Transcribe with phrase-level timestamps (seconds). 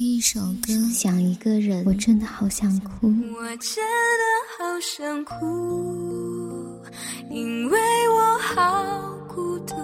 [0.00, 3.06] 听一首歌，想一个人，我真的好想哭。
[3.06, 4.24] 我真的
[4.56, 6.80] 好想哭，
[7.28, 7.78] 因为
[8.08, 9.74] 我好孤独，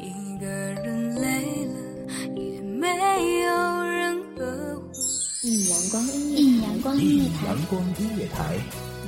[0.00, 1.74] 一个人累了
[2.34, 2.88] 也没
[3.42, 4.90] 有人呵护。
[5.44, 8.58] 一阳光音乐，一阳光音乐台，阳光音乐台，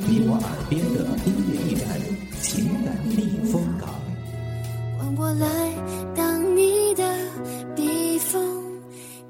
[0.07, 1.99] 你我耳边的音乐驿站，
[2.41, 3.93] 情感避风港。
[4.97, 5.75] 换我来
[6.15, 7.03] 当你的
[7.75, 8.68] 避风港。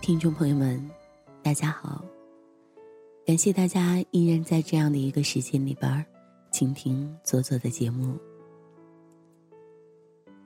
[0.00, 0.90] 听众朋友们，
[1.42, 2.02] 大家好。
[3.26, 6.02] 感谢大家依然在这样的一个时间里边儿
[6.50, 8.18] 倾听左左的节目。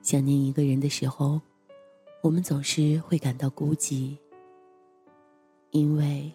[0.01, 1.41] 想念一个人的时候，
[2.21, 4.17] 我们总是会感到孤寂，
[5.71, 6.29] 因为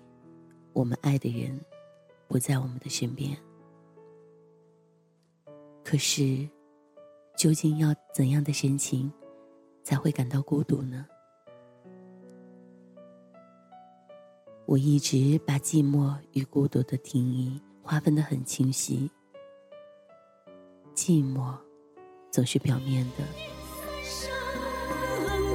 [0.72, 1.60] 我们爱的人
[2.26, 3.36] 不在我们的身边。
[5.84, 6.48] 可是，
[7.36, 9.12] 究竟要怎样的深情
[9.82, 11.06] 才会感到孤独呢？
[14.70, 19.10] 我一直把寂寞与孤独的定义划分得很清晰。
[20.94, 21.52] 寂寞
[22.30, 23.24] 总是表面的。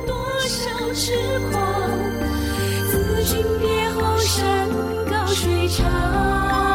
[0.06, 1.14] 多少痴
[1.50, 1.90] 狂，
[2.92, 4.70] 自君别后，山
[5.10, 6.75] 高水长。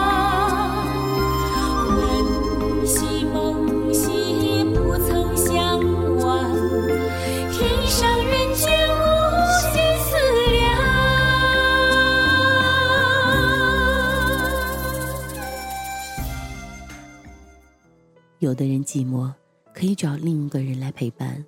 [18.60, 19.32] 的人寂寞，
[19.72, 21.42] 可以找另一个人来陪伴。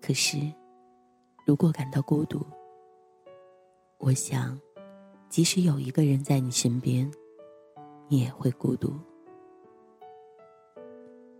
[0.00, 0.38] 可是，
[1.44, 2.46] 如果感到孤独，
[3.98, 4.56] 我想，
[5.28, 7.10] 即使有一个人在你身边，
[8.06, 8.92] 你也会孤独，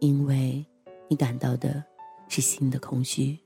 [0.01, 0.67] 因为
[1.07, 1.85] 你感到的
[2.27, 3.39] 是心的空虚。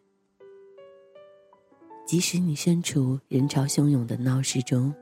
[2.06, 4.94] 即使你身处人潮汹涌的闹市中，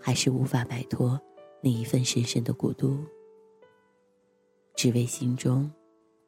[0.00, 1.20] 还是无法摆脱
[1.60, 3.04] 那一份深深的孤独。
[4.76, 5.70] 只为心中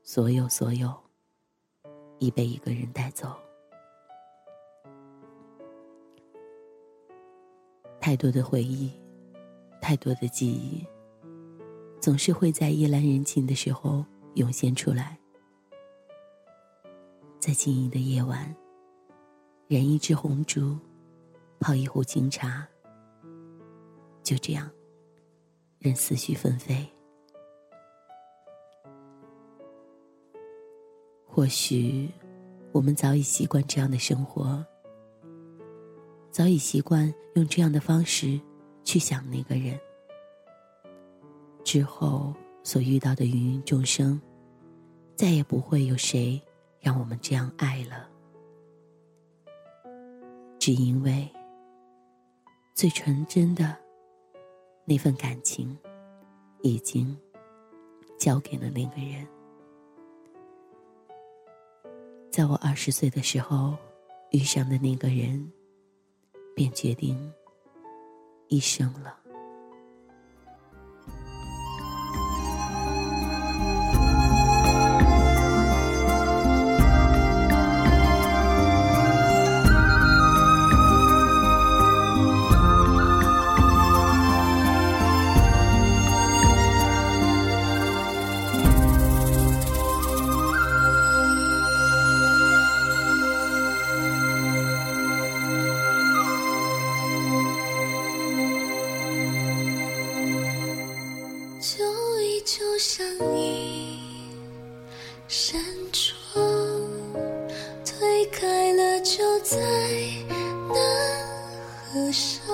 [0.03, 0.91] 所有所有，
[2.19, 3.37] 已被一个人带走。
[8.01, 8.91] 太多的回忆，
[9.83, 10.83] 太多的记忆，
[12.01, 14.03] 总是会在夜阑人静的时候
[14.37, 15.19] 涌现出来。
[17.39, 18.57] 在静谧的夜晚，
[19.69, 20.75] 燃一支红烛，
[21.61, 22.67] 泡一壶清茶，
[24.23, 24.71] 就这样，
[25.79, 26.91] 任思绪纷飞。
[31.39, 32.11] 或许，
[32.73, 34.67] 我们早已习惯这样的生活，
[36.33, 38.41] 早已习惯用这样的方式
[38.83, 39.79] 去想那个人。
[41.63, 42.35] 之后
[42.65, 44.21] 所遇到的芸芸众生，
[45.15, 46.43] 再也不会有谁
[46.81, 48.11] 让我们这样爱了，
[50.59, 51.31] 只因为
[52.75, 53.77] 最纯真的
[54.85, 55.79] 那份感情，
[56.63, 57.17] 已经
[58.19, 59.25] 交给了那个人。
[62.39, 63.77] 在我二十岁的时候，
[64.31, 65.53] 遇上的那个人，
[66.55, 67.19] 便决定
[68.47, 69.19] 一生了。
[109.09, 109.57] 就在
[110.69, 110.75] 那
[111.87, 112.47] 河上，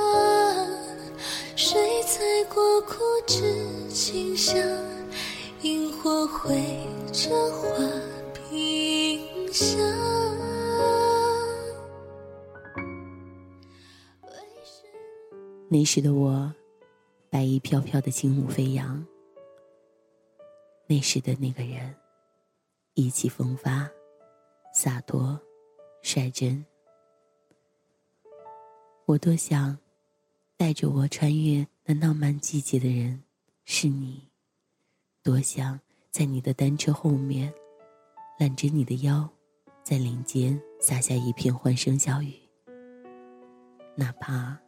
[1.56, 2.94] 水彩过枯
[3.26, 4.56] 枝清香，
[5.62, 6.54] 萤火绘
[7.12, 7.76] 着花
[8.32, 9.76] 屏香。
[15.68, 16.54] 那时的我，
[17.30, 19.04] 白衣飘飘的轻舞飞扬。
[20.86, 21.92] 那时的那个人，
[22.94, 23.90] 意气风发，
[24.72, 25.36] 洒脱，
[26.04, 26.62] 率真。
[29.06, 29.78] 我多想，
[30.54, 33.22] 带着我穿越那浪漫季节的人
[33.64, 34.28] 是你。
[35.22, 35.80] 多想
[36.10, 37.50] 在你的单车后面，
[38.38, 39.26] 揽着你的腰，
[39.82, 42.34] 在林间洒下一片欢声笑语。
[43.96, 44.58] 哪怕，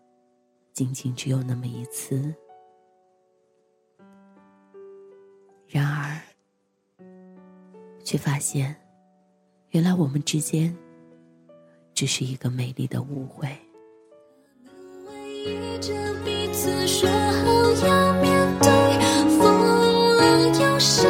[0.73, 2.35] 仅仅只有那么一次。
[5.69, 6.19] 然而，
[8.03, 8.75] 却发现，
[9.73, 10.75] 原来我们之间，
[11.97, 13.49] 只是一个美丽的误会。
[15.47, 18.69] 依着彼此说好要面对
[19.39, 19.41] 风
[20.19, 21.07] 浪，又是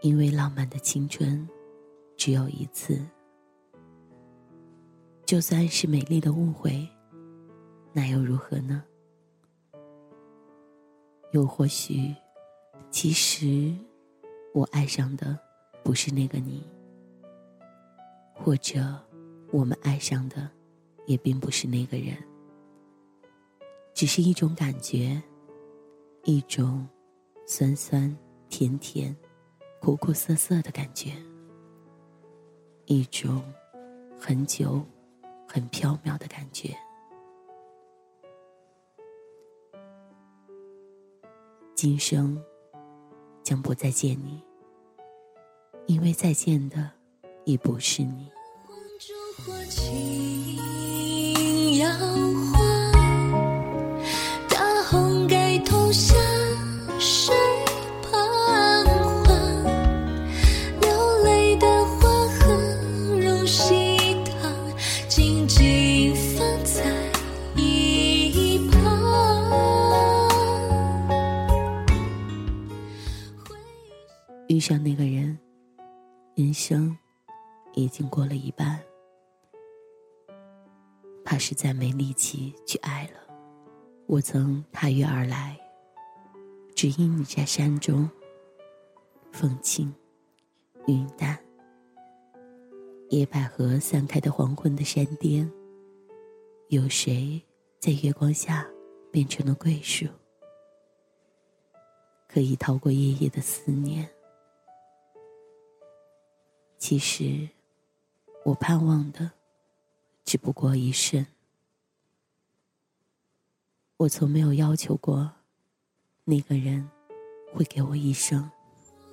[0.00, 1.48] 因为浪漫的青春，
[2.16, 3.04] 只有一次。
[5.26, 6.88] 就算是美丽的误会，
[7.92, 8.84] 那又如何呢？
[11.32, 12.14] 又或许，
[12.90, 13.74] 其实
[14.54, 15.38] 我爱上的
[15.82, 16.62] 不是那个你，
[18.32, 18.80] 或者
[19.50, 20.48] 我们爱上的
[21.06, 22.16] 也并不是那个人，
[23.92, 25.20] 只是一种感觉，
[26.22, 26.88] 一种
[27.46, 28.16] 酸酸
[28.48, 29.14] 甜甜。
[29.80, 31.12] 苦苦涩涩的感觉，
[32.86, 33.42] 一种
[34.18, 34.84] 很久、
[35.46, 36.76] 很飘渺的感觉。
[41.74, 42.38] 今生
[43.42, 44.42] 将不再见你，
[45.86, 46.90] 因为再见的
[47.44, 48.30] 已不是你。
[76.38, 76.96] 人生
[77.74, 78.80] 已经过了一半，
[81.24, 83.18] 怕是再没力气去爱了。
[84.06, 85.58] 我曾踏月而来，
[86.76, 88.08] 只因你在山中，
[89.32, 89.92] 风轻
[90.86, 91.36] 云淡，
[93.08, 95.52] 野百合散开的黄昏的山巅，
[96.68, 97.42] 有谁
[97.80, 98.64] 在月光下
[99.10, 100.06] 变成了桂树？
[102.28, 104.08] 可以逃过夜夜的思念。
[106.78, 107.48] 其实，
[108.44, 109.32] 我盼望的
[110.24, 111.26] 只不过一瞬。
[113.96, 115.32] 我从没有要求过，
[116.24, 116.88] 那个人
[117.52, 118.40] 会给我一生。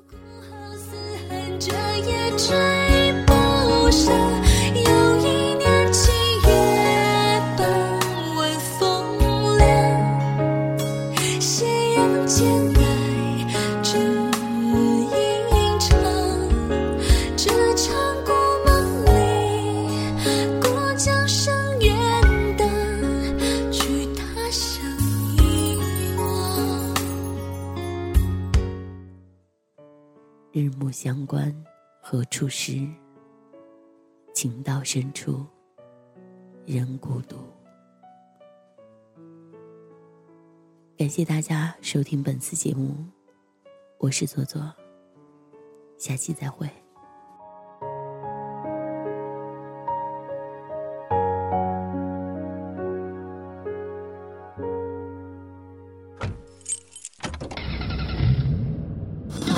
[0.08, 0.96] 好似
[1.28, 4.55] 恨这夜追不上。
[31.06, 31.56] 相关
[32.02, 32.80] 何处是？
[34.34, 35.46] 情到深处
[36.66, 37.38] 人孤独。
[40.98, 43.06] 感谢大家收听本次节目，
[44.00, 44.60] 我是左左，
[46.00, 46.68] 下期再会。